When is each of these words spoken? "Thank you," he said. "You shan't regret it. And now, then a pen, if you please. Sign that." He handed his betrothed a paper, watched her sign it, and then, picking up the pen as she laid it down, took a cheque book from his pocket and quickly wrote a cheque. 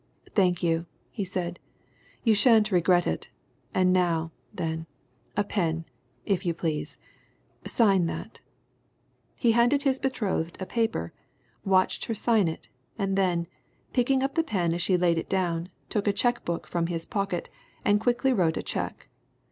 "Thank 0.33 0.63
you," 0.63 0.87
he 1.11 1.23
said. 1.23 1.59
"You 2.23 2.33
shan't 2.33 2.71
regret 2.71 3.05
it. 3.05 3.29
And 3.71 3.93
now, 3.93 4.31
then 4.51 4.87
a 5.37 5.43
pen, 5.43 5.85
if 6.25 6.43
you 6.43 6.55
please. 6.55 6.97
Sign 7.67 8.07
that." 8.07 8.39
He 9.35 9.51
handed 9.51 9.83
his 9.83 9.99
betrothed 9.99 10.57
a 10.59 10.65
paper, 10.65 11.13
watched 11.63 12.05
her 12.05 12.15
sign 12.15 12.47
it, 12.47 12.67
and 12.97 13.15
then, 13.15 13.45
picking 13.93 14.23
up 14.23 14.33
the 14.33 14.41
pen 14.43 14.73
as 14.73 14.81
she 14.81 14.97
laid 14.97 15.19
it 15.19 15.29
down, 15.29 15.69
took 15.87 16.07
a 16.07 16.13
cheque 16.13 16.43
book 16.43 16.65
from 16.65 16.87
his 16.87 17.05
pocket 17.05 17.49
and 17.85 18.01
quickly 18.01 18.33
wrote 18.33 18.57
a 18.57 18.63
cheque. 18.63 19.07